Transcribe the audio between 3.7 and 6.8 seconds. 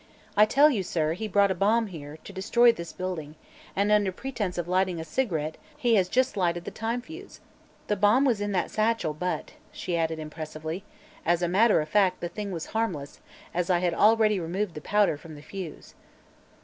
and under pretense of lighting, a cigarette he has just lighted the